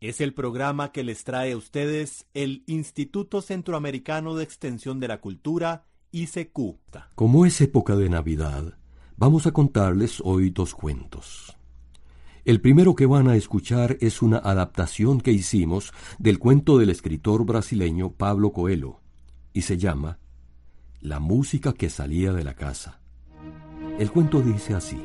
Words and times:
Es 0.00 0.22
el 0.22 0.32
programa 0.32 0.92
que 0.92 1.04
les 1.04 1.24
trae 1.24 1.52
a 1.52 1.58
ustedes 1.58 2.24
el 2.32 2.64
Instituto 2.66 3.42
Centroamericano 3.42 4.34
de 4.34 4.44
Extensión 4.44 4.98
de 4.98 5.08
la 5.08 5.20
Cultura, 5.20 5.84
ICQ. 6.10 6.78
Como 7.14 7.44
es 7.44 7.60
época 7.60 7.96
de 7.96 8.08
Navidad, 8.08 8.78
vamos 9.18 9.46
a 9.46 9.52
contarles 9.52 10.22
hoy 10.24 10.48
dos 10.48 10.74
cuentos. 10.74 11.54
El 12.46 12.62
primero 12.62 12.94
que 12.94 13.04
van 13.04 13.28
a 13.28 13.36
escuchar 13.36 13.98
es 14.00 14.22
una 14.22 14.38
adaptación 14.38 15.20
que 15.20 15.32
hicimos 15.32 15.92
del 16.18 16.38
cuento 16.38 16.78
del 16.78 16.88
escritor 16.88 17.44
brasileño 17.44 18.10
Pablo 18.10 18.52
Coelho, 18.52 19.02
y 19.52 19.62
se 19.62 19.76
llama 19.76 20.18
La 21.02 21.20
música 21.20 21.74
que 21.74 21.90
salía 21.90 22.32
de 22.32 22.44
la 22.44 22.54
casa. 22.54 23.02
El 23.98 24.10
cuento 24.10 24.40
dice 24.40 24.72
así. 24.72 24.98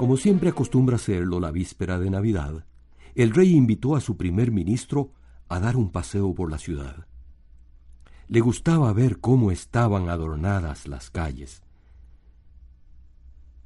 Como 0.00 0.16
siempre 0.16 0.48
acostumbra 0.48 0.96
hacerlo 0.96 1.40
la 1.40 1.50
víspera 1.50 1.98
de 1.98 2.08
Navidad, 2.08 2.64
el 3.14 3.34
rey 3.34 3.54
invitó 3.54 3.96
a 3.96 4.00
su 4.00 4.16
primer 4.16 4.50
ministro 4.50 5.12
a 5.46 5.60
dar 5.60 5.76
un 5.76 5.90
paseo 5.90 6.32
por 6.32 6.50
la 6.50 6.56
ciudad. 6.56 7.06
Le 8.26 8.40
gustaba 8.40 8.90
ver 8.94 9.20
cómo 9.20 9.50
estaban 9.50 10.08
adornadas 10.08 10.88
las 10.88 11.10
calles. 11.10 11.62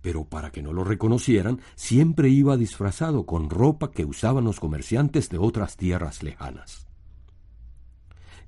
Pero 0.01 0.25
para 0.25 0.51
que 0.51 0.61
no 0.61 0.73
lo 0.73 0.83
reconocieran, 0.83 1.61
siempre 1.77 2.31
iba 2.31 2.57
disfrazado 2.57 3.27
con 3.27 3.49
ropa 3.49 3.93
que 3.93 4.05
usaban 4.05 4.43
los 4.43 4.59
comerciantes 4.59 5.29
de 5.29 5.39
otras 5.39 5.77
tierras 5.77 6.25
lejanas. 6.25 6.89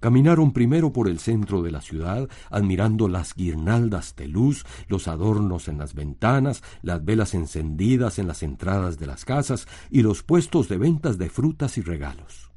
Caminaron 0.01 0.53
primero 0.53 0.93
por 0.93 1.09
el 1.09 1.19
centro 1.19 1.63
de 1.63 1.71
la 1.71 1.81
ciudad, 1.81 2.29
admirando 2.51 3.09
las 3.09 3.35
guirnaldas 3.35 4.15
de 4.17 4.29
luz, 4.29 4.65
los 4.89 5.09
adornos 5.09 5.69
en 5.69 5.79
las 5.79 5.95
ventanas, 5.95 6.63
las 6.83 7.05
velas 7.05 7.35
encendidas 7.35 8.19
en 8.19 8.29
las 8.29 8.43
entradas 8.43 8.99
de 8.99 9.07
las 9.07 9.25
casas 9.25 9.67
y 9.91 10.03
los 10.03 10.23
puestos 10.23 10.69
de 10.69 10.79
ventas 10.79 11.19
de 11.19 11.31
frutas 11.31 11.79
y 11.79 11.83
regalos. 11.83 12.51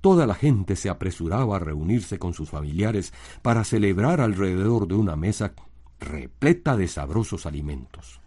Toda 0.00 0.26
la 0.26 0.34
gente 0.34 0.74
se 0.74 0.90
apresuraba 0.90 1.56
a 1.56 1.60
reunirse 1.60 2.18
con 2.18 2.34
sus 2.34 2.50
familiares 2.50 3.12
para 3.42 3.62
celebrar 3.62 4.20
alrededor 4.20 4.88
de 4.88 4.94
una 4.94 5.14
mesa 5.14 5.54
repleta 6.00 6.76
de 6.76 6.88
sabrosos 6.88 7.46
alimentos. 7.46 8.20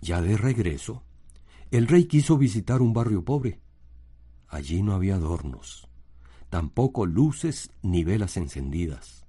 Ya 0.00 0.20
de 0.20 0.36
regreso, 0.36 1.04
el 1.70 1.86
rey 1.86 2.06
quiso 2.06 2.36
visitar 2.36 2.82
un 2.82 2.92
barrio 2.92 3.24
pobre. 3.24 3.60
Allí 4.48 4.82
no 4.82 4.94
había 4.94 5.14
adornos 5.14 5.89
tampoco 6.50 7.06
luces 7.06 7.70
ni 7.80 8.04
velas 8.04 8.36
encendidas, 8.36 9.24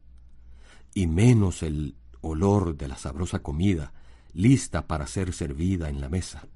y 0.94 1.08
menos 1.08 1.64
el 1.64 1.96
olor 2.22 2.76
de 2.76 2.88
la 2.88 2.98
sabrosa 2.98 3.40
comida 3.40 3.94
lista 4.34 4.88
para 4.88 5.08
ser 5.08 5.34
servida 5.34 5.90
en 5.90 6.02
la 6.02 6.10
mesa. 6.10 6.48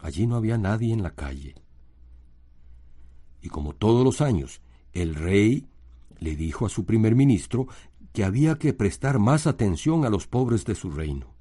Allí 0.00 0.26
no 0.26 0.36
había 0.36 0.58
nadie 0.58 0.92
en 0.92 1.02
la 1.02 1.14
calle. 1.14 1.54
Y 3.42 3.48
como 3.48 3.74
todos 3.74 4.04
los 4.04 4.20
años, 4.20 4.60
el 4.92 5.14
rey 5.14 5.66
le 6.18 6.36
dijo 6.36 6.66
a 6.66 6.68
su 6.68 6.84
primer 6.84 7.14
ministro 7.14 7.66
que 8.12 8.24
había 8.24 8.58
que 8.58 8.72
prestar 8.72 9.18
más 9.18 9.46
atención 9.46 10.04
a 10.04 10.10
los 10.10 10.26
pobres 10.26 10.64
de 10.64 10.74
su 10.74 10.90
reino. 10.90 11.34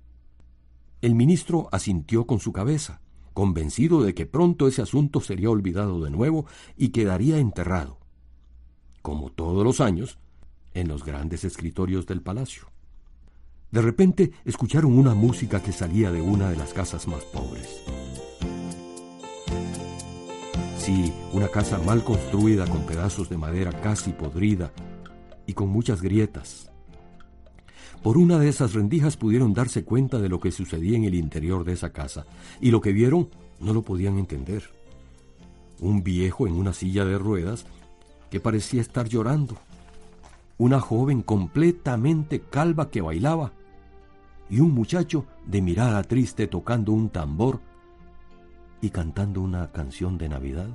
El 1.02 1.16
ministro 1.16 1.70
asintió 1.72 2.26
con 2.26 2.40
su 2.40 2.52
cabeza, 2.52 3.02
convencido 3.34 4.02
de 4.02 4.14
que 4.14 4.26
pronto 4.26 4.68
ese 4.68 4.82
asunto 4.82 5.22
sería 5.22 5.50
olvidado 5.50 6.04
de 6.04 6.12
nuevo 6.12 6.46
y 6.78 6.90
quedaría 6.90 7.38
enterrado, 7.38 7.98
como 9.02 9.32
todos 9.32 9.64
los 9.64 9.82
años, 9.82 10.20
en 10.74 10.88
los 10.88 11.04
grandes 11.04 11.44
escritorios 11.44 12.06
del 12.06 12.22
palacio. 12.22 12.68
De 13.72 13.82
repente 13.82 14.32
escucharon 14.46 14.98
una 14.98 15.16
música 15.16 15.62
que 15.62 15.72
salía 15.72 16.12
de 16.12 16.22
una 16.22 16.50
de 16.50 16.58
las 16.58 16.74
casas 16.74 17.08
más 17.08 17.24
pobres. 17.26 17.82
Sí, 20.78 21.14
una 21.32 21.48
casa 21.48 21.80
mal 21.80 22.04
construida 22.04 22.68
con 22.68 22.86
pedazos 22.86 23.30
de 23.30 23.38
madera 23.38 23.72
casi 23.82 24.12
podrida 24.12 24.72
y 25.48 25.54
con 25.54 25.70
muchas 25.70 26.02
grietas. 26.02 26.73
Por 28.04 28.18
una 28.18 28.38
de 28.38 28.50
esas 28.50 28.74
rendijas 28.74 29.16
pudieron 29.16 29.54
darse 29.54 29.86
cuenta 29.86 30.20
de 30.20 30.28
lo 30.28 30.42
que 30.42 30.52
sucedía 30.52 30.98
en 30.98 31.06
el 31.06 31.16
interior 31.16 31.64
de 31.64 31.72
esa 31.72 31.94
casa, 31.94 32.26
y 32.60 32.70
lo 32.70 32.82
que 32.82 32.92
vieron 32.92 33.30
no 33.62 33.74
lo 33.74 33.82
podían 33.82 34.18
entender. 34.18 34.70
Un 35.80 36.04
viejo 36.04 36.46
en 36.46 36.54
una 36.54 36.74
silla 36.74 37.06
de 37.06 37.18
ruedas 37.18 37.66
que 38.30 38.42
parecía 38.42 38.82
estar 38.82 39.08
llorando, 39.08 39.56
una 40.58 40.82
joven 40.82 41.22
completamente 41.22 42.42
calva 42.42 42.90
que 42.90 43.00
bailaba, 43.00 43.54
y 44.50 44.60
un 44.60 44.72
muchacho 44.72 45.26
de 45.46 45.62
mirada 45.62 46.04
triste 46.04 46.48
tocando 46.48 46.92
un 46.92 47.08
tambor 47.08 47.62
y 48.82 48.90
cantando 48.90 49.40
una 49.40 49.72
canción 49.72 50.18
de 50.18 50.28
Navidad. 50.28 50.70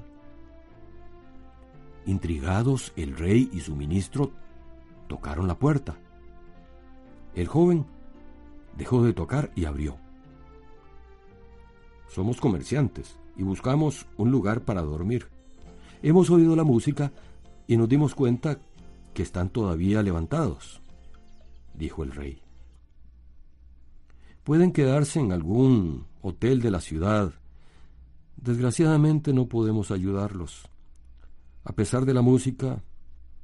Intrigados, 2.06 2.94
el 2.96 3.18
rey 3.18 3.50
y 3.52 3.60
su 3.60 3.76
ministro 3.76 4.32
tocaron 5.08 5.46
la 5.46 5.58
puerta. 5.58 5.98
El 7.38 7.46
joven 7.46 7.86
dejó 8.76 9.04
de 9.04 9.12
tocar 9.12 9.52
y 9.54 9.64
abrió. 9.64 9.96
Somos 12.08 12.40
comerciantes 12.40 13.16
y 13.36 13.44
buscamos 13.44 14.06
un 14.16 14.32
lugar 14.32 14.64
para 14.64 14.82
dormir. 14.82 15.28
Hemos 16.02 16.30
oído 16.30 16.56
la 16.56 16.64
música 16.64 17.12
y 17.68 17.76
nos 17.76 17.88
dimos 17.88 18.16
cuenta 18.16 18.58
que 19.14 19.22
están 19.22 19.50
todavía 19.50 20.02
levantados, 20.02 20.82
dijo 21.74 22.02
el 22.02 22.10
rey. 22.10 22.42
Pueden 24.42 24.72
quedarse 24.72 25.20
en 25.20 25.30
algún 25.30 26.08
hotel 26.22 26.60
de 26.60 26.72
la 26.72 26.80
ciudad. 26.80 27.34
Desgraciadamente 28.34 29.32
no 29.32 29.46
podemos 29.46 29.92
ayudarlos. 29.92 30.68
A 31.62 31.72
pesar 31.72 32.04
de 32.04 32.14
la 32.14 32.22
música, 32.22 32.82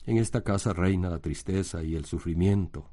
en 0.04 0.16
esta 0.16 0.42
casa 0.42 0.72
reina 0.72 1.10
la 1.10 1.20
tristeza 1.20 1.84
y 1.84 1.94
el 1.94 2.06
sufrimiento 2.06 2.90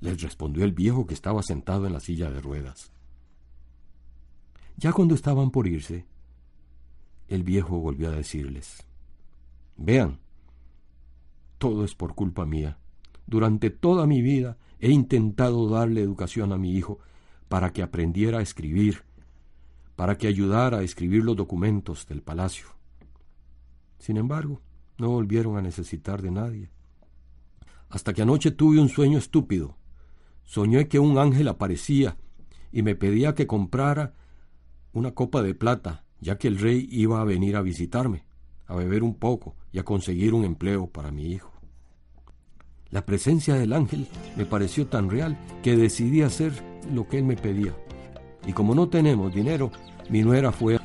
les 0.00 0.20
respondió 0.22 0.64
el 0.64 0.72
viejo 0.72 1.06
que 1.06 1.14
estaba 1.14 1.42
sentado 1.42 1.86
en 1.86 1.92
la 1.92 2.00
silla 2.00 2.30
de 2.30 2.40
ruedas. 2.40 2.92
Ya 4.76 4.92
cuando 4.92 5.14
estaban 5.14 5.50
por 5.50 5.66
irse, 5.66 6.06
el 7.28 7.42
viejo 7.42 7.78
volvió 7.78 8.08
a 8.08 8.12
decirles, 8.12 8.86
Vean, 9.76 10.18
todo 11.58 11.84
es 11.84 11.94
por 11.94 12.14
culpa 12.14 12.46
mía. 12.46 12.78
Durante 13.26 13.70
toda 13.70 14.06
mi 14.06 14.22
vida 14.22 14.56
he 14.78 14.90
intentado 14.90 15.68
darle 15.68 16.00
educación 16.00 16.52
a 16.52 16.58
mi 16.58 16.74
hijo 16.74 16.98
para 17.48 17.72
que 17.72 17.82
aprendiera 17.82 18.38
a 18.38 18.42
escribir, 18.42 19.04
para 19.96 20.16
que 20.16 20.26
ayudara 20.26 20.78
a 20.78 20.82
escribir 20.82 21.24
los 21.24 21.36
documentos 21.36 22.06
del 22.06 22.22
palacio. 22.22 22.66
Sin 23.98 24.16
embargo, 24.16 24.62
no 24.98 25.10
volvieron 25.10 25.58
a 25.58 25.62
necesitar 25.62 26.22
de 26.22 26.30
nadie. 26.30 26.70
Hasta 27.90 28.14
que 28.14 28.22
anoche 28.22 28.50
tuve 28.50 28.80
un 28.80 28.88
sueño 28.88 29.18
estúpido 29.18 29.76
soñé 30.50 30.88
que 30.88 30.98
un 30.98 31.16
ángel 31.16 31.46
aparecía 31.46 32.16
y 32.72 32.82
me 32.82 32.96
pedía 32.96 33.36
que 33.36 33.46
comprara 33.46 34.14
una 34.92 35.12
copa 35.12 35.42
de 35.42 35.54
plata, 35.54 36.04
ya 36.20 36.38
que 36.38 36.48
el 36.48 36.58
rey 36.58 36.88
iba 36.90 37.20
a 37.20 37.24
venir 37.24 37.54
a 37.54 37.62
visitarme, 37.62 38.24
a 38.66 38.74
beber 38.74 39.04
un 39.04 39.14
poco 39.14 39.54
y 39.70 39.78
a 39.78 39.84
conseguir 39.84 40.34
un 40.34 40.44
empleo 40.44 40.88
para 40.88 41.12
mi 41.12 41.30
hijo. 41.30 41.52
La 42.90 43.06
presencia 43.06 43.54
del 43.54 43.72
ángel 43.72 44.08
me 44.36 44.44
pareció 44.44 44.88
tan 44.88 45.08
real 45.08 45.38
que 45.62 45.76
decidí 45.76 46.22
hacer 46.22 46.52
lo 46.92 47.06
que 47.06 47.18
él 47.18 47.24
me 47.26 47.36
pedía. 47.36 47.72
Y 48.44 48.52
como 48.52 48.74
no 48.74 48.88
tenemos 48.88 49.32
dinero, 49.32 49.70
mi 50.08 50.22
nuera 50.22 50.50
fue 50.50 50.80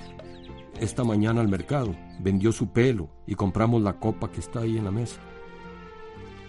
esta 0.80 1.04
mañana 1.04 1.42
al 1.42 1.48
mercado, 1.48 1.96
vendió 2.20 2.52
su 2.52 2.72
pelo 2.72 3.10
y 3.26 3.34
compramos 3.34 3.82
la 3.82 4.00
copa 4.00 4.32
que 4.32 4.42
está 4.42 4.60
ahí 4.60 4.78
en 4.78 4.86
la 4.86 4.92
mesa. 4.92 5.20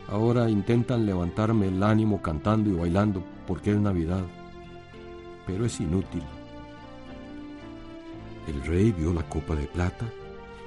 Ahora 0.08 0.48
intentan 0.48 1.06
levantarme 1.06 1.68
el 1.68 1.82
ánimo 1.82 2.22
cantando 2.22 2.70
y 2.70 2.74
bailando 2.74 3.24
porque 3.46 3.72
es 3.72 3.78
Navidad. 3.78 4.24
Pero 5.46 5.64
es 5.64 5.80
inútil. 5.80 6.22
El 8.46 8.62
rey 8.62 8.92
vio 8.92 9.12
la 9.12 9.28
copa 9.28 9.56
de 9.56 9.66
plata, 9.66 10.06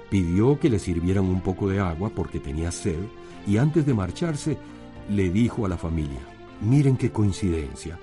pidió 0.10 0.60
que 0.60 0.70
le 0.70 0.80
sirvieran 0.80 1.26
un 1.26 1.42
poco 1.42 1.70
de 1.70 1.80
agua 1.80 2.12
porque 2.14 2.40
tenía 2.40 2.72
sed 2.72 3.00
y 3.48 3.58
antes 3.58 3.86
de 3.86 3.94
marcharse 3.94 4.58
le 5.10 5.30
dijo 5.30 5.66
a 5.66 5.70
la 5.70 5.78
familia, 5.78 6.20
miren 6.62 6.98
qué 6.98 7.12
coincidencia, 7.12 7.98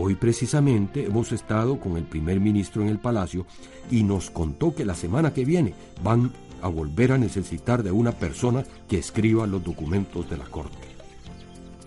Hoy 0.00 0.14
precisamente 0.14 1.06
hemos 1.06 1.32
estado 1.32 1.80
con 1.80 1.96
el 1.96 2.04
primer 2.04 2.38
ministro 2.38 2.82
en 2.82 2.88
el 2.88 3.00
palacio 3.00 3.46
y 3.90 4.04
nos 4.04 4.30
contó 4.30 4.72
que 4.72 4.84
la 4.84 4.94
semana 4.94 5.34
que 5.34 5.44
viene 5.44 5.74
van 6.04 6.30
a 6.62 6.68
volver 6.68 7.12
a 7.12 7.18
necesitar 7.18 7.82
de 7.82 7.92
una 7.92 8.12
persona 8.12 8.64
que 8.88 8.98
escriba 8.98 9.46
los 9.46 9.62
documentos 9.64 10.28
de 10.28 10.36
la 10.36 10.44
corte. 10.44 10.88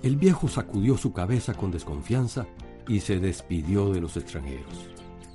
El 0.03 0.15
viejo 0.15 0.47
sacudió 0.47 0.97
su 0.97 1.13
cabeza 1.13 1.53
con 1.53 1.71
desconfianza 1.71 2.47
y 2.88 3.01
se 3.01 3.19
despidió 3.19 3.91
de 3.91 4.01
los 4.01 4.18
extranjeros. 4.18 4.89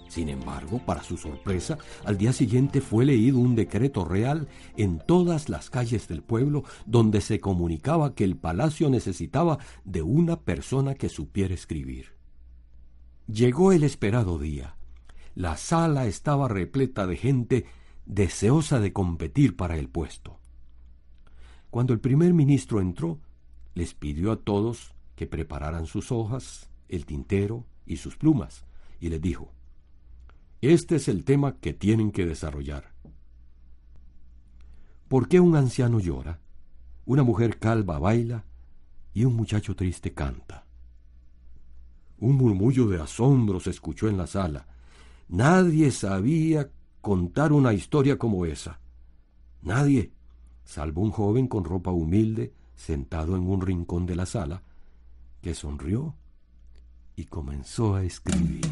Sin 0.08 0.28
embargo, 0.30 0.80
para 0.84 1.02
su 1.02 1.18
sorpresa, 1.18 1.76
al 2.04 2.16
día 2.16 2.32
siguiente 2.32 2.80
fue 2.80 3.04
leído 3.04 3.38
un 3.38 3.54
decreto 3.54 4.04
real 4.04 4.48
en 4.76 4.98
todas 4.98 5.48
las 5.48 5.68
calles 5.68 6.08
del 6.08 6.22
pueblo 6.22 6.64
donde 6.86 7.20
se 7.20 7.38
comunicaba 7.38 8.14
que 8.14 8.24
el 8.24 8.36
palacio 8.36 8.88
necesitaba 8.88 9.58
de 9.84 10.02
una 10.02 10.40
persona 10.40 10.94
que 10.94 11.10
supiera 11.10 11.52
escribir. 11.52 12.14
Llegó 13.26 13.72
el 13.72 13.82
esperado 13.84 14.38
día. 14.38 14.76
La 15.34 15.58
sala 15.58 16.06
estaba 16.06 16.48
repleta 16.48 17.06
de 17.06 17.16
gente 17.16 17.66
deseosa 18.06 18.80
de 18.80 18.92
competir 18.92 19.56
para 19.56 19.76
el 19.76 19.88
puesto. 19.88 20.38
Cuando 21.70 21.92
el 21.92 22.00
primer 22.00 22.32
ministro 22.32 22.80
entró, 22.80 23.18
les 23.74 23.94
pidió 23.94 24.32
a 24.32 24.36
todos 24.36 24.94
que 25.16 25.26
prepararan 25.26 25.86
sus 25.86 26.12
hojas, 26.12 26.70
el 26.88 27.04
tintero 27.04 27.66
y 27.84 27.96
sus 27.96 28.16
plumas, 28.16 28.64
y 29.00 29.08
les 29.08 29.20
dijo, 29.20 29.52
Este 30.60 30.96
es 30.96 31.08
el 31.08 31.24
tema 31.24 31.56
que 31.56 31.74
tienen 31.74 32.12
que 32.12 32.24
desarrollar. 32.24 32.92
¿Por 35.08 35.28
qué 35.28 35.40
un 35.40 35.56
anciano 35.56 36.00
llora? 36.00 36.40
Una 37.04 37.22
mujer 37.22 37.58
calva 37.58 37.98
baila 37.98 38.44
y 39.14 39.24
un 39.24 39.34
muchacho 39.36 39.76
triste 39.76 40.12
canta. 40.12 40.64
Un 42.18 42.36
murmullo 42.36 42.88
de 42.88 43.00
asombro 43.00 43.60
se 43.60 43.70
escuchó 43.70 44.08
en 44.08 44.16
la 44.16 44.26
sala. 44.26 44.66
Nadie 45.28 45.90
sabía 45.90 46.70
contar 47.06 47.52
una 47.52 47.72
historia 47.72 48.18
como 48.18 48.46
esa. 48.46 48.80
Nadie, 49.62 50.10
salvo 50.64 51.02
un 51.02 51.12
joven 51.12 51.46
con 51.46 51.62
ropa 51.62 51.92
humilde, 51.92 52.52
sentado 52.74 53.36
en 53.36 53.48
un 53.48 53.60
rincón 53.60 54.06
de 54.06 54.16
la 54.16 54.26
sala, 54.26 54.64
que 55.40 55.54
sonrió 55.54 56.16
y 57.14 57.26
comenzó 57.26 57.94
a 57.94 58.02
escribir. 58.02 58.66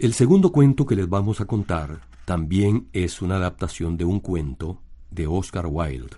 El 0.00 0.14
segundo 0.14 0.50
cuento 0.50 0.86
que 0.86 0.96
les 0.96 1.10
vamos 1.10 1.42
a 1.42 1.44
contar 1.44 2.00
también 2.24 2.88
es 2.94 3.20
una 3.20 3.36
adaptación 3.36 3.98
de 3.98 4.06
un 4.06 4.18
cuento 4.18 4.80
de 5.10 5.26
Oscar 5.26 5.66
Wilde, 5.68 6.16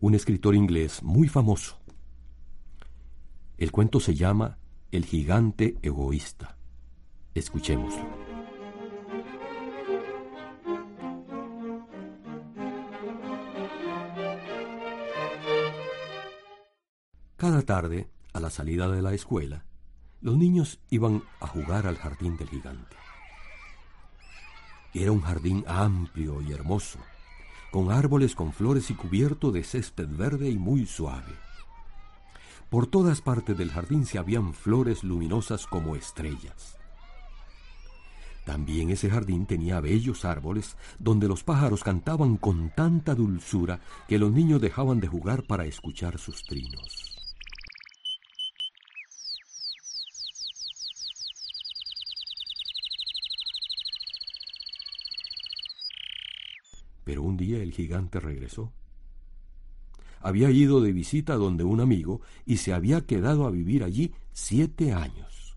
un 0.00 0.16
escritor 0.16 0.56
inglés 0.56 1.00
muy 1.04 1.28
famoso. 1.28 1.78
El 3.56 3.70
cuento 3.70 4.00
se 4.00 4.16
llama 4.16 4.58
El 4.90 5.04
gigante 5.04 5.76
egoísta. 5.80 6.56
Escuchémoslo. 7.32 8.04
Cada 17.36 17.62
tarde, 17.62 18.10
a 18.32 18.40
la 18.40 18.50
salida 18.50 18.88
de 18.88 19.02
la 19.02 19.14
escuela, 19.14 19.66
los 20.20 20.36
niños 20.36 20.80
iban 20.90 21.22
a 21.38 21.46
jugar 21.46 21.86
al 21.86 21.94
jardín 21.96 22.36
del 22.36 22.48
gigante. 22.48 22.96
Era 24.92 25.12
un 25.12 25.20
jardín 25.20 25.64
amplio 25.68 26.42
y 26.42 26.52
hermoso, 26.52 26.98
con 27.70 27.92
árboles 27.92 28.34
con 28.34 28.52
flores 28.52 28.90
y 28.90 28.94
cubierto 28.94 29.52
de 29.52 29.62
césped 29.62 30.08
verde 30.08 30.50
y 30.50 30.58
muy 30.58 30.84
suave. 30.86 31.32
Por 32.70 32.88
todas 32.88 33.20
partes 33.20 33.56
del 33.56 33.70
jardín 33.70 34.04
se 34.04 34.18
habían 34.18 34.52
flores 34.52 35.04
luminosas 35.04 35.66
como 35.66 35.94
estrellas. 35.94 36.76
También 38.44 38.90
ese 38.90 39.10
jardín 39.10 39.46
tenía 39.46 39.80
bellos 39.80 40.24
árboles 40.24 40.76
donde 40.98 41.28
los 41.28 41.44
pájaros 41.44 41.84
cantaban 41.84 42.36
con 42.36 42.70
tanta 42.70 43.14
dulzura 43.14 43.80
que 44.08 44.18
los 44.18 44.32
niños 44.32 44.60
dejaban 44.60 44.98
de 44.98 45.06
jugar 45.06 45.44
para 45.44 45.66
escuchar 45.66 46.18
sus 46.18 46.42
trinos. 46.44 47.09
Pero 57.10 57.24
un 57.24 57.36
día 57.36 57.60
el 57.60 57.72
gigante 57.72 58.20
regresó. 58.20 58.72
Había 60.20 60.48
ido 60.48 60.80
de 60.80 60.92
visita 60.92 61.34
donde 61.34 61.64
un 61.64 61.80
amigo 61.80 62.20
y 62.46 62.58
se 62.58 62.72
había 62.72 63.00
quedado 63.00 63.48
a 63.48 63.50
vivir 63.50 63.82
allí 63.82 64.14
siete 64.32 64.92
años. 64.92 65.56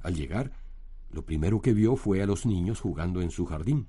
Al 0.00 0.14
llegar, 0.14 0.50
Lo 1.10 1.26
primero 1.26 1.60
que 1.60 1.74
vio 1.74 1.94
fue 1.96 2.22
a 2.22 2.26
los 2.26 2.46
niños 2.46 2.80
jugando 2.80 3.20
en 3.20 3.30
su 3.30 3.44
jardín. 3.44 3.86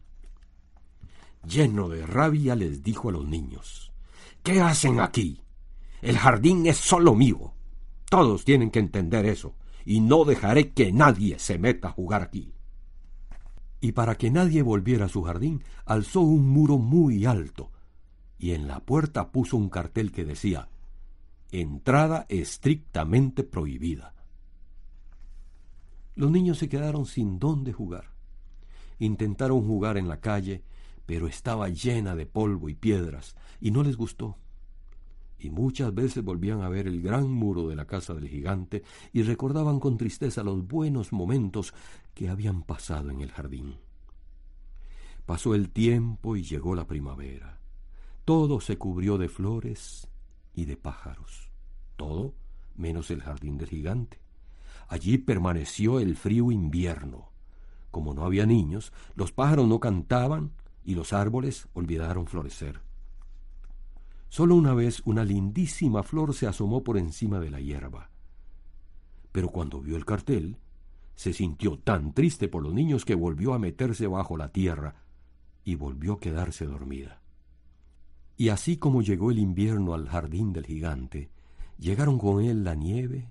Lleno 1.47 1.87
de 1.87 2.05
rabia 2.05 2.53
les 2.53 2.83
dijo 2.83 3.07
a 3.07 3.13
los 3.13 3.25
niños, 3.25 3.93
¿Qué 4.43 4.59
hacen 4.59 4.99
aquí? 4.99 5.41
El 6.01 6.17
jardín 6.17 6.65
es 6.65 6.75
solo 6.75 7.15
mío. 7.15 7.53
Todos 8.09 8.43
tienen 8.43 8.71
que 8.71 8.79
entender 8.79 9.25
eso, 9.25 9.55
y 9.85 10.01
no 10.01 10.25
dejaré 10.25 10.73
que 10.73 10.91
nadie 10.91 11.39
se 11.39 11.57
meta 11.57 11.87
a 11.87 11.91
jugar 11.91 12.23
aquí. 12.23 12.53
Y 13.83 13.91
para 13.91 14.15
que 14.15 14.31
nadie 14.31 14.61
volviera 14.61 15.07
a 15.07 15.09
su 15.09 15.23
jardín, 15.23 15.61
alzó 15.85 16.21
un 16.21 16.47
muro 16.47 16.77
muy 16.77 17.25
alto, 17.25 17.69
y 18.39 18.51
en 18.51 18.65
la 18.65 18.79
puerta 18.79 19.29
puso 19.33 19.57
un 19.57 19.67
cartel 19.67 20.13
que 20.13 20.23
decía 20.23 20.69
Entrada 21.51 22.25
estrictamente 22.29 23.43
prohibida. 23.43 24.13
Los 26.15 26.31
niños 26.31 26.59
se 26.59 26.69
quedaron 26.69 27.05
sin 27.05 27.39
dónde 27.39 27.73
jugar. 27.73 28.05
Intentaron 28.99 29.67
jugar 29.67 29.97
en 29.97 30.07
la 30.07 30.21
calle, 30.21 30.63
pero 31.05 31.27
estaba 31.27 31.67
llena 31.67 32.15
de 32.15 32.25
polvo 32.25 32.69
y 32.69 32.75
piedras, 32.75 33.35
y 33.59 33.71
no 33.71 33.83
les 33.83 33.97
gustó. 33.97 34.37
Y 35.43 35.49
muchas 35.49 35.93
veces 35.93 36.23
volvían 36.23 36.61
a 36.61 36.69
ver 36.69 36.87
el 36.87 37.01
gran 37.01 37.29
muro 37.29 37.67
de 37.67 37.75
la 37.75 37.85
casa 37.85 38.13
del 38.13 38.29
gigante 38.29 38.81
y 39.11 39.23
recordaban 39.23 39.81
con 39.81 39.97
tristeza 39.97 40.41
los 40.41 40.65
buenos 40.65 41.11
momentos 41.11 41.73
que 42.13 42.29
habían 42.29 42.63
pasado 42.63 43.09
en 43.09 43.19
el 43.19 43.29
jardín. 43.29 43.75
Pasó 45.25 45.53
el 45.53 45.69
tiempo 45.69 46.37
y 46.37 46.43
llegó 46.43 46.75
la 46.75 46.87
primavera. 46.87 47.59
Todo 48.23 48.61
se 48.61 48.77
cubrió 48.77 49.17
de 49.17 49.27
flores 49.27 50.07
y 50.55 50.63
de 50.63 50.77
pájaros. 50.77 51.49
Todo 51.97 52.33
menos 52.75 53.11
el 53.11 53.21
jardín 53.21 53.57
del 53.57 53.67
gigante. 53.67 54.21
Allí 54.87 55.17
permaneció 55.17 55.99
el 55.99 56.15
frío 56.15 56.51
invierno. 56.51 57.31
Como 57.91 58.13
no 58.13 58.23
había 58.23 58.45
niños, 58.45 58.93
los 59.15 59.33
pájaros 59.33 59.67
no 59.67 59.81
cantaban 59.81 60.53
y 60.85 60.95
los 60.95 61.11
árboles 61.11 61.67
olvidaron 61.73 62.27
florecer. 62.27 62.92
Solo 64.33 64.55
una 64.55 64.73
vez 64.73 65.03
una 65.05 65.23
lindísima 65.23 66.01
flor 66.01 66.33
se 66.33 66.47
asomó 66.47 66.83
por 66.83 66.97
encima 66.97 67.39
de 67.39 67.51
la 67.51 67.59
hierba. 67.59 68.09
Pero 69.31 69.49
cuando 69.49 69.79
vio 69.79 69.95
el 69.95 70.05
cartel, 70.05 70.57
se 71.13 71.33
sintió 71.33 71.77
tan 71.77 72.15
triste 72.15 72.47
por 72.47 72.63
los 72.63 72.73
niños 72.73 73.05
que 73.05 73.13
volvió 73.13 73.53
a 73.53 73.59
meterse 73.59 74.07
bajo 74.07 74.35
la 74.35 74.51
tierra 74.51 74.95
y 75.63 75.75
volvió 75.75 76.13
a 76.13 76.19
quedarse 76.19 76.65
dormida. 76.65 77.21
Y 78.35 78.49
así 78.49 78.77
como 78.77 79.03
llegó 79.03 79.29
el 79.29 79.37
invierno 79.37 79.93
al 79.93 80.09
jardín 80.09 80.51
del 80.51 80.65
gigante, 80.65 81.29
llegaron 81.77 82.17
con 82.17 82.43
él 82.43 82.63
la 82.63 82.73
nieve 82.73 83.29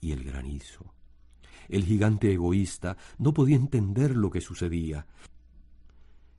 y 0.00 0.12
el 0.12 0.22
granizo. 0.22 0.94
El 1.68 1.82
gigante 1.82 2.32
egoísta 2.32 2.96
no 3.18 3.34
podía 3.34 3.56
entender 3.56 4.16
lo 4.16 4.30
que 4.30 4.40
sucedía. 4.40 5.04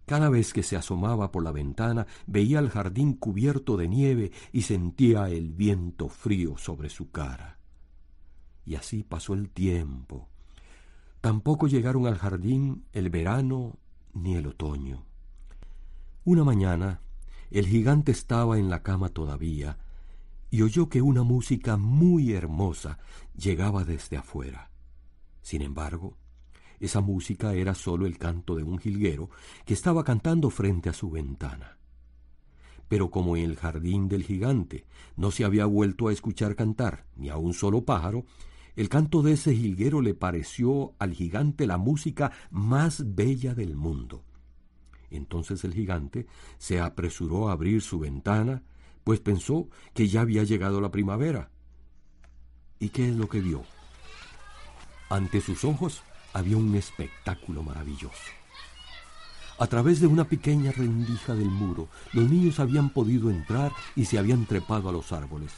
Cada 0.10 0.30
vez 0.30 0.54
que 0.54 0.64
se 0.64 0.76
asomaba 0.76 1.32
por 1.32 1.44
la 1.44 1.52
ventana 1.52 2.08
veía 2.26 2.58
el 2.58 2.72
jardín 2.72 3.14
cubierto 3.14 3.78
de 3.78 3.88
nieve 3.88 4.32
y 4.52 4.64
sentía 4.64 5.30
el 5.30 5.52
viento 5.52 6.10
frío 6.10 6.58
sobre 6.58 6.90
su 6.90 7.12
cara. 7.12 7.60
Y 8.66 8.74
así 8.74 9.04
pasó 9.04 9.36
el 9.36 9.52
tiempo. 9.52 10.28
Tampoco 11.22 11.68
llegaron 11.68 12.08
al 12.08 12.18
jardín 12.18 12.86
el 12.92 13.12
verano 13.12 13.78
ni 14.12 14.34
el 14.34 14.48
otoño. 14.48 15.06
Una 16.24 16.44
mañana 16.44 17.02
el 17.52 17.68
gigante 17.68 18.12
estaba 18.12 18.58
en 18.58 18.72
la 18.72 18.82
cama 18.82 19.10
todavía, 19.10 19.78
y 20.50 20.64
oyó 20.64 20.90
que 20.90 21.04
una 21.04 21.22
música 21.22 21.78
muy 21.78 22.34
hermosa 22.34 22.98
llegaba 23.38 23.84
desde 23.84 24.18
afuera. 24.18 24.72
Sin 25.44 25.62
embargo, 25.62 26.18
esa 26.80 27.02
música 27.02 27.54
era 27.54 27.76
sólo 27.76 28.06
el 28.06 28.18
canto 28.18 28.56
de 28.56 28.64
un 28.64 28.78
jilguero 28.78 29.30
que 29.66 29.74
estaba 29.74 30.04
cantando 30.04 30.50
frente 30.50 30.90
a 30.90 30.94
su 30.94 31.10
ventana. 31.10 31.78
Pero 32.88 33.12
como 33.12 33.38
en 33.38 33.44
el 33.44 33.56
jardín 33.56 34.08
del 34.08 34.24
gigante 34.24 34.86
no 35.16 35.32
se 35.32 35.46
había 35.46 35.66
vuelto 35.66 36.08
a 36.08 36.14
escuchar 36.14 36.56
cantar 36.56 37.06
ni 37.16 37.30
a 37.30 37.38
un 37.38 37.54
solo 37.54 37.86
pájaro, 37.86 38.26
el 38.76 38.90
canto 38.90 39.22
de 39.22 39.34
ese 39.34 39.56
jilguero 39.56 40.02
le 40.02 40.14
pareció 40.14 40.94
al 41.00 41.14
gigante 41.14 41.68
la 41.68 41.78
música 41.78 42.32
más 42.50 43.16
bella 43.16 43.54
del 43.54 43.76
mundo. 43.76 44.24
Entonces 45.12 45.64
el 45.64 45.74
gigante 45.74 46.28
se 46.58 46.80
apresuró 46.80 47.50
a 47.50 47.54
abrir 47.54 47.82
su 47.82 48.00
ventana 48.00 48.64
pues 49.04 49.20
pensó 49.20 49.70
que 49.94 50.08
ya 50.08 50.22
había 50.22 50.44
llegado 50.44 50.82
la 50.82 50.92
primavera. 50.92 51.50
¿Y 52.80 52.90
qué 52.90 53.10
es 53.10 53.16
lo 53.16 53.28
que 53.28 53.40
vio? 53.40 53.64
Ante 55.10 55.42
sus 55.42 55.64
ojos 55.64 56.04
había 56.34 56.58
un 56.58 56.76
espectáculo 56.76 57.64
maravilloso. 57.64 58.32
A 59.60 59.68
través 59.68 60.00
de 60.00 60.08
una 60.08 60.24
pequeña 60.24 60.72
rendija 60.72 61.36
del 61.36 61.50
muro, 61.50 61.90
los 62.14 62.30
niños 62.30 62.60
habían 62.60 62.90
podido 62.90 63.30
entrar 63.30 63.72
y 63.96 64.06
se 64.06 64.18
habían 64.18 64.46
trepado 64.46 64.88
a 64.88 64.94
los 64.94 65.12
árboles. 65.12 65.52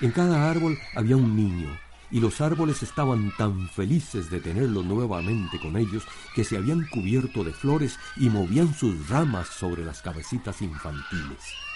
En 0.00 0.10
cada 0.10 0.50
árbol 0.50 0.78
había 0.94 1.16
un 1.16 1.34
niño, 1.34 1.70
y 2.10 2.20
los 2.20 2.42
árboles 2.42 2.82
estaban 2.82 3.32
tan 3.38 3.68
felices 3.70 4.30
de 4.30 4.40
tenerlo 4.40 4.82
nuevamente 4.82 5.58
con 5.58 5.78
ellos 5.78 6.04
que 6.34 6.44
se 6.44 6.58
habían 6.58 6.86
cubierto 6.88 7.42
de 7.42 7.52
flores 7.52 7.98
y 8.16 8.28
movían 8.28 8.74
sus 8.74 9.08
ramas 9.08 9.48
sobre 9.48 9.82
las 9.82 10.02
cabecitas 10.02 10.60
infantiles. 10.60 11.71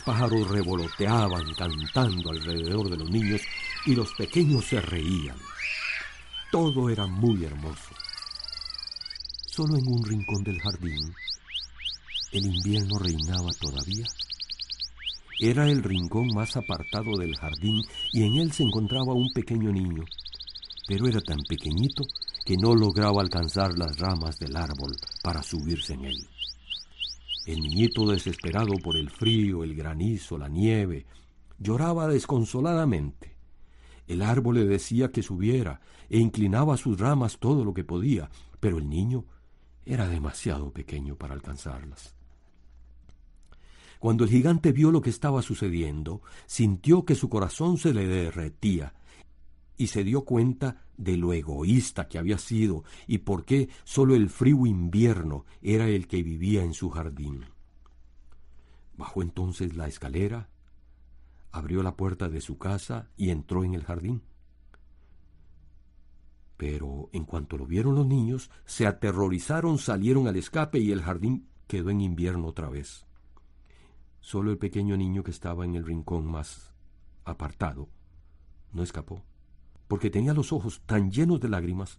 Los 0.00 0.16
pájaros 0.16 0.48
revoloteaban 0.48 1.52
cantando 1.52 2.30
alrededor 2.30 2.88
de 2.88 2.96
los 2.96 3.10
niños 3.10 3.42
y 3.84 3.94
los 3.94 4.10
pequeños 4.14 4.64
se 4.64 4.80
reían. 4.80 5.36
Todo 6.50 6.88
era 6.88 7.06
muy 7.06 7.44
hermoso. 7.44 7.90
Solo 9.44 9.76
en 9.76 9.86
un 9.86 10.02
rincón 10.02 10.42
del 10.42 10.58
jardín 10.58 11.14
el 12.32 12.46
invierno 12.46 12.98
reinaba 12.98 13.50
todavía. 13.60 14.06
Era 15.38 15.68
el 15.68 15.82
rincón 15.82 16.28
más 16.34 16.56
apartado 16.56 17.18
del 17.18 17.36
jardín 17.36 17.84
y 18.14 18.22
en 18.22 18.38
él 18.38 18.52
se 18.52 18.62
encontraba 18.62 19.12
un 19.12 19.30
pequeño 19.34 19.70
niño, 19.70 20.04
pero 20.88 21.08
era 21.08 21.20
tan 21.20 21.42
pequeñito 21.42 22.04
que 22.46 22.56
no 22.56 22.74
lograba 22.74 23.20
alcanzar 23.20 23.76
las 23.76 23.98
ramas 23.98 24.38
del 24.38 24.56
árbol 24.56 24.96
para 25.22 25.42
subirse 25.42 25.92
en 25.92 26.06
él. 26.06 26.26
El 27.46 27.60
niñito, 27.62 28.06
desesperado 28.06 28.74
por 28.82 28.96
el 28.96 29.10
frío, 29.10 29.64
el 29.64 29.74
granizo, 29.74 30.36
la 30.36 30.48
nieve, 30.48 31.06
lloraba 31.58 32.06
desconsoladamente. 32.06 33.36
El 34.06 34.22
árbol 34.22 34.56
le 34.56 34.66
decía 34.66 35.10
que 35.10 35.22
subiera 35.22 35.80
e 36.08 36.18
inclinaba 36.18 36.76
sus 36.76 36.98
ramas 36.98 37.38
todo 37.38 37.64
lo 37.64 37.72
que 37.72 37.84
podía, 37.84 38.30
pero 38.58 38.78
el 38.78 38.88
niño 38.88 39.24
era 39.86 40.08
demasiado 40.08 40.72
pequeño 40.72 41.16
para 41.16 41.34
alcanzarlas. 41.34 42.14
Cuando 43.98 44.24
el 44.24 44.30
gigante 44.30 44.72
vio 44.72 44.90
lo 44.90 45.02
que 45.02 45.10
estaba 45.10 45.42
sucediendo, 45.42 46.22
sintió 46.46 47.04
que 47.04 47.14
su 47.14 47.28
corazón 47.28 47.76
se 47.76 47.92
le 47.92 48.06
derretía 48.06 48.94
y 49.80 49.86
se 49.86 50.04
dio 50.04 50.26
cuenta 50.26 50.84
de 50.98 51.16
lo 51.16 51.32
egoísta 51.32 52.06
que 52.06 52.18
había 52.18 52.36
sido 52.36 52.84
y 53.06 53.16
por 53.16 53.46
qué 53.46 53.70
sólo 53.82 54.14
el 54.14 54.28
frío 54.28 54.66
invierno 54.66 55.46
era 55.62 55.88
el 55.88 56.06
que 56.06 56.22
vivía 56.22 56.62
en 56.62 56.74
su 56.74 56.90
jardín. 56.90 57.46
Bajó 58.98 59.22
entonces 59.22 59.74
la 59.74 59.88
escalera, 59.88 60.50
abrió 61.50 61.82
la 61.82 61.96
puerta 61.96 62.28
de 62.28 62.42
su 62.42 62.58
casa 62.58 63.08
y 63.16 63.30
entró 63.30 63.64
en 63.64 63.72
el 63.72 63.82
jardín. 63.82 64.20
Pero 66.58 67.08
en 67.14 67.24
cuanto 67.24 67.56
lo 67.56 67.64
vieron 67.64 67.94
los 67.94 68.06
niños, 68.06 68.50
se 68.66 68.86
aterrorizaron, 68.86 69.78
salieron 69.78 70.28
al 70.28 70.36
escape 70.36 70.78
y 70.78 70.92
el 70.92 71.00
jardín 71.00 71.48
quedó 71.66 71.88
en 71.88 72.02
invierno 72.02 72.48
otra 72.48 72.68
vez. 72.68 73.06
Solo 74.20 74.50
el 74.50 74.58
pequeño 74.58 74.98
niño 74.98 75.24
que 75.24 75.30
estaba 75.30 75.64
en 75.64 75.74
el 75.74 75.86
rincón 75.86 76.26
más 76.26 76.74
apartado 77.24 77.88
no 78.72 78.82
escapó 78.82 79.24
porque 79.90 80.08
tenía 80.08 80.34
los 80.34 80.52
ojos 80.52 80.82
tan 80.86 81.10
llenos 81.10 81.40
de 81.40 81.48
lágrimas 81.48 81.98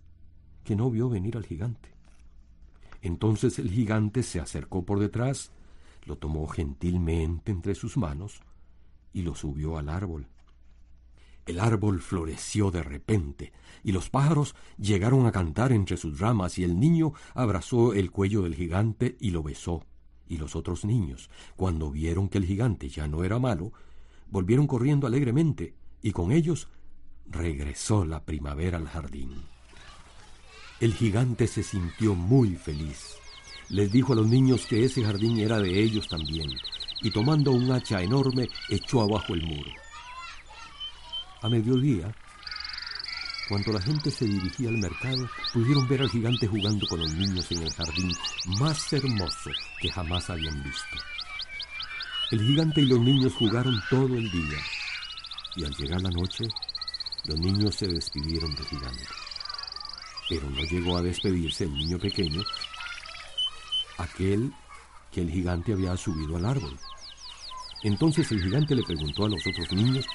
que 0.63 0.77
no 0.77 0.89
vio 0.89 1.09
venir 1.09 1.35
al 1.35 1.45
gigante. 1.45 1.89
Entonces 3.01 3.59
el 3.59 3.69
gigante 3.69 4.23
se 4.23 4.39
acercó 4.39 4.85
por 4.85 4.97
detrás, 4.97 5.51
lo 6.05 6.17
tomó 6.17 6.47
gentilmente 6.47 7.51
entre 7.51 7.75
sus 7.75 7.97
manos 7.97 8.43
y 9.11 9.23
lo 9.23 9.35
subió 9.35 9.77
al 9.77 9.89
árbol. 9.89 10.27
El 11.45 11.59
árbol 11.59 11.99
floreció 11.99 12.71
de 12.71 12.81
repente, 12.81 13.51
y 13.83 13.91
los 13.91 14.09
pájaros 14.09 14.55
llegaron 14.77 15.25
a 15.25 15.33
cantar 15.33 15.73
entre 15.73 15.97
sus 15.97 16.17
ramas, 16.17 16.57
y 16.59 16.63
el 16.63 16.79
niño 16.79 17.11
abrazó 17.33 17.93
el 17.93 18.09
cuello 18.09 18.43
del 18.43 18.55
gigante 18.55 19.17
y 19.19 19.31
lo 19.31 19.43
besó. 19.43 19.83
Y 20.29 20.37
los 20.37 20.55
otros 20.55 20.85
niños, 20.85 21.29
cuando 21.57 21.91
vieron 21.91 22.29
que 22.29 22.37
el 22.37 22.45
gigante 22.45 22.87
ya 22.87 23.09
no 23.09 23.25
era 23.25 23.37
malo, 23.37 23.73
volvieron 24.29 24.65
corriendo 24.65 25.07
alegremente, 25.07 25.75
y 26.01 26.11
con 26.11 26.31
ellos 26.31 26.69
regresó 27.31 28.05
la 28.05 28.23
primavera 28.23 28.77
al 28.77 28.87
jardín. 28.87 29.43
El 30.79 30.93
gigante 30.93 31.47
se 31.47 31.63
sintió 31.63 32.15
muy 32.15 32.55
feliz. 32.55 33.15
Les 33.69 33.91
dijo 33.91 34.13
a 34.13 34.15
los 34.17 34.27
niños 34.27 34.65
que 34.65 34.83
ese 34.83 35.03
jardín 35.03 35.39
era 35.39 35.59
de 35.59 35.79
ellos 35.79 36.07
también, 36.07 36.49
y 37.01 37.11
tomando 37.11 37.51
un 37.51 37.71
hacha 37.71 38.01
enorme 38.01 38.49
echó 38.69 39.01
abajo 39.01 39.33
el 39.33 39.43
muro. 39.43 39.71
A 41.41 41.49
mediodía, 41.49 42.13
cuando 43.47 43.71
la 43.73 43.81
gente 43.81 44.11
se 44.11 44.25
dirigía 44.25 44.69
al 44.69 44.77
mercado, 44.77 45.29
pudieron 45.53 45.87
ver 45.87 46.01
al 46.01 46.09
gigante 46.09 46.47
jugando 46.47 46.85
con 46.87 46.99
los 46.99 47.13
niños 47.13 47.51
en 47.51 47.63
el 47.63 47.73
jardín 47.73 48.11
más 48.59 48.93
hermoso 48.93 49.51
que 49.79 49.89
jamás 49.89 50.29
habían 50.29 50.61
visto. 50.63 50.97
El 52.31 52.41
gigante 52.45 52.81
y 52.81 52.85
los 52.85 52.99
niños 52.99 53.33
jugaron 53.33 53.75
todo 53.89 54.15
el 54.15 54.29
día, 54.31 54.57
y 55.55 55.65
al 55.65 55.75
llegar 55.75 56.01
la 56.01 56.11
noche, 56.11 56.45
los 57.25 57.39
niños 57.39 57.75
se 57.75 57.87
despidieron 57.87 58.53
del 58.55 58.65
gigante. 58.65 59.05
Pero 60.29 60.49
no 60.49 60.63
llegó 60.63 60.97
a 60.97 61.01
despedirse 61.01 61.65
el 61.65 61.73
niño 61.73 61.99
pequeño, 61.99 62.41
aquel 63.97 64.53
que 65.11 65.21
el 65.21 65.29
gigante 65.29 65.73
había 65.73 65.95
subido 65.97 66.37
al 66.37 66.45
árbol. 66.45 66.77
Entonces 67.83 68.31
el 68.31 68.41
gigante 68.41 68.75
le 68.75 68.83
preguntó 68.83 69.25
a 69.25 69.29
los 69.29 69.41
otros 69.45 69.71
niños 69.73 70.05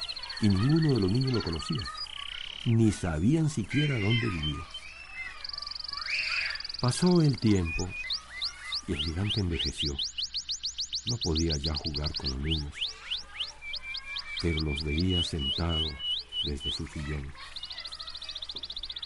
y 0.41 0.49
ninguno 0.49 0.95
de 0.95 1.01
los 1.01 1.11
niños 1.11 1.33
lo 1.33 1.43
conocía, 1.43 1.83
ni 2.65 2.91
sabían 2.91 3.49
siquiera 3.49 3.95
dónde 3.95 4.29
vivía. 4.29 4.65
Pasó 6.81 7.23
el 7.23 7.39
tiempo 7.39 7.89
y 8.89 8.93
el 8.93 8.99
gigante 8.99 9.41
envejeció. 9.41 9.93
No 11.07 11.17
podía 11.23 11.57
ya 11.59 11.75
jugar 11.75 12.11
con 12.17 12.31
los 12.31 12.41
niños, 12.41 12.75
pero 14.43 14.61
los 14.61 14.83
veía 14.83 15.23
sentados 15.23 15.93
desde 16.47 16.71
su 16.71 16.87
sillón 16.87 17.31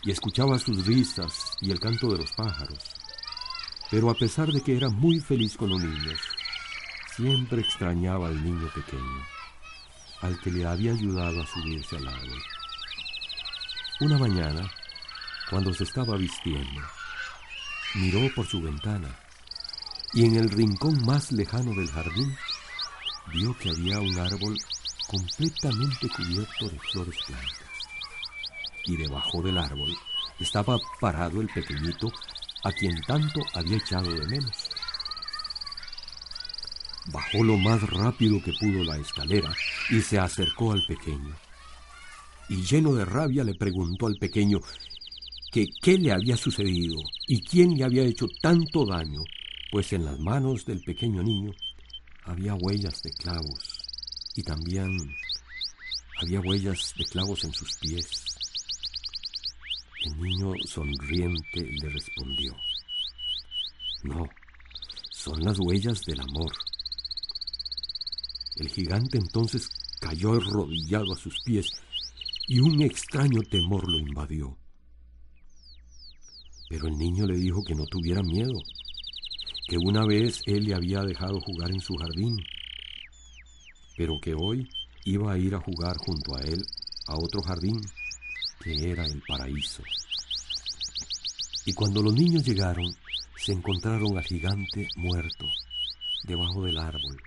y 0.02 0.10
escuchaba 0.10 0.58
sus 0.58 0.86
risas 0.86 1.56
y 1.60 1.70
el 1.70 1.80
canto 1.80 2.10
de 2.12 2.18
los 2.18 2.32
pájaros. 2.32 2.78
Pero 3.90 4.10
a 4.10 4.14
pesar 4.14 4.48
de 4.48 4.62
que 4.62 4.76
era 4.76 4.88
muy 4.88 5.20
feliz 5.20 5.56
con 5.56 5.70
los 5.70 5.80
niños, 5.80 6.20
siempre 7.16 7.60
extrañaba 7.60 8.28
al 8.28 8.42
niño 8.42 8.70
pequeño, 8.74 9.26
al 10.22 10.40
que 10.40 10.50
le 10.50 10.66
había 10.66 10.92
ayudado 10.92 11.42
a 11.42 11.46
subirse 11.46 11.96
al 11.96 12.08
árbol. 12.08 12.42
Una 14.00 14.18
mañana, 14.18 14.70
cuando 15.50 15.74
se 15.74 15.84
estaba 15.84 16.16
vistiendo, 16.16 16.80
miró 17.96 18.32
por 18.34 18.46
su 18.46 18.62
ventana 18.62 19.18
y 20.14 20.24
en 20.24 20.36
el 20.36 20.50
rincón 20.50 21.04
más 21.04 21.32
lejano 21.32 21.72
del 21.72 21.90
jardín 21.90 22.36
vio 23.32 23.56
que 23.58 23.70
había 23.70 24.00
un 24.00 24.18
árbol 24.18 24.56
completamente 25.10 26.08
cubierto 26.08 26.68
de 26.68 26.78
flores 26.78 27.16
blancas 27.26 27.62
y 28.86 28.96
debajo 28.96 29.42
del 29.42 29.58
árbol 29.58 29.92
estaba 30.38 30.78
parado 31.00 31.40
el 31.40 31.48
pequeñito 31.48 32.12
a 32.62 32.70
quien 32.70 32.94
tanto 33.02 33.40
había 33.54 33.76
echado 33.76 34.12
de 34.12 34.26
menos. 34.28 34.70
Bajó 37.12 37.42
lo 37.42 37.56
más 37.56 37.82
rápido 37.90 38.40
que 38.40 38.52
pudo 38.52 38.84
la 38.84 38.98
escalera 38.98 39.52
y 39.90 40.00
se 40.00 40.18
acercó 40.18 40.72
al 40.72 40.82
pequeño. 40.86 41.34
Y 42.48 42.62
lleno 42.62 42.94
de 42.94 43.04
rabia 43.04 43.42
le 43.42 43.54
preguntó 43.54 44.06
al 44.06 44.16
pequeño 44.16 44.60
que 45.50 45.66
qué 45.82 45.98
le 45.98 46.12
había 46.12 46.36
sucedido 46.36 47.02
y 47.26 47.42
quién 47.42 47.76
le 47.76 47.84
había 47.84 48.04
hecho 48.04 48.26
tanto 48.40 48.86
daño, 48.86 49.24
pues 49.72 49.92
en 49.92 50.04
las 50.04 50.20
manos 50.20 50.64
del 50.66 50.80
pequeño 50.82 51.22
niño 51.22 51.52
había 52.24 52.54
huellas 52.54 53.02
de 53.02 53.10
clavos 53.10 53.69
y 54.36 54.42
también 54.42 54.96
había 56.20 56.40
huellas 56.40 56.94
de 56.96 57.04
clavos 57.04 57.44
en 57.44 57.52
sus 57.52 57.76
pies. 57.78 58.24
El 60.04 60.20
niño 60.20 60.52
sonriente 60.66 61.60
le 61.60 61.88
respondió, 61.90 62.56
no, 64.04 64.26
son 65.10 65.40
las 65.44 65.58
huellas 65.58 66.00
del 66.06 66.20
amor. 66.20 66.52
El 68.56 68.68
gigante 68.68 69.18
entonces 69.18 69.68
cayó 70.00 70.32
arrodillado 70.34 71.12
a 71.12 71.16
sus 71.16 71.38
pies 71.44 71.70
y 72.48 72.60
un 72.60 72.82
extraño 72.82 73.42
temor 73.42 73.88
lo 73.90 73.98
invadió. 73.98 74.56
Pero 76.68 76.86
el 76.88 76.96
niño 76.96 77.26
le 77.26 77.36
dijo 77.36 77.62
que 77.62 77.74
no 77.74 77.84
tuviera 77.86 78.22
miedo, 78.22 78.58
que 79.68 79.76
una 79.76 80.06
vez 80.06 80.40
él 80.46 80.64
le 80.64 80.74
había 80.74 81.02
dejado 81.02 81.40
jugar 81.40 81.70
en 81.70 81.80
su 81.80 81.94
jardín, 81.96 82.36
pero 84.00 84.18
que 84.18 84.32
hoy 84.34 84.66
iba 85.04 85.30
a 85.30 85.36
ir 85.36 85.54
a 85.54 85.60
jugar 85.60 85.98
junto 85.98 86.34
a 86.34 86.40
él 86.40 86.64
a 87.06 87.16
otro 87.16 87.42
jardín 87.42 87.78
que 88.64 88.90
era 88.90 89.04
el 89.04 89.22
paraíso. 89.28 89.82
Y 91.66 91.74
cuando 91.74 92.00
los 92.00 92.14
niños 92.14 92.42
llegaron, 92.42 92.86
se 93.36 93.52
encontraron 93.52 94.16
al 94.16 94.24
gigante 94.24 94.88
muerto 94.96 95.44
debajo 96.24 96.64
del 96.64 96.78
árbol. 96.78 97.20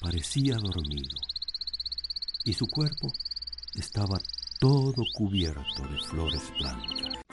Parecía 0.00 0.54
dormido 0.54 1.18
y 2.44 2.52
su 2.52 2.68
cuerpo 2.68 3.12
estaba 3.74 4.20
todo 4.60 5.02
cubierto 5.14 5.82
de 5.90 5.98
flores 5.98 6.52
blancas. 6.60 7.24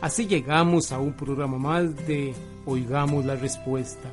Así 0.00 0.26
llegamos 0.26 0.90
a 0.90 0.98
un 0.98 1.12
programa 1.12 1.56
más 1.56 1.94
de 2.08 2.34
Oigamos 2.66 3.24
la 3.24 3.36
Respuesta. 3.36 4.12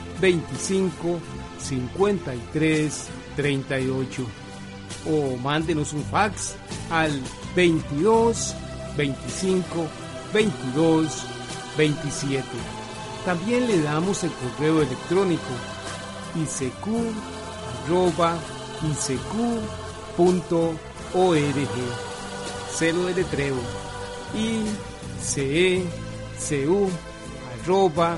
25 0.21 1.19
53 1.59 3.09
38 3.35 4.25
o 5.07 5.37
mándenos 5.37 5.93
un 5.93 6.03
fax 6.03 6.55
al 6.91 7.11
22 7.55 8.55
25 8.97 9.87
22 10.33 11.25
27. 11.77 12.43
También 13.25 13.67
le 13.67 13.81
damos 13.81 14.23
el 14.23 14.31
correo 14.31 14.81
electrónico 14.81 15.41
isq 16.35 16.87
Celo 22.73 23.05
de 23.05 23.13
letreo 23.13 23.57
icecu 25.19 25.59
arroba 27.63 28.17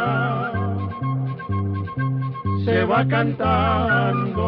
va 2.85 3.05
cantando. 3.07 4.41